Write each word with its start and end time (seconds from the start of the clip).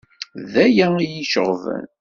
D 0.51 0.53
aya 0.65 0.87
iyi-iceɣben. 0.99 1.85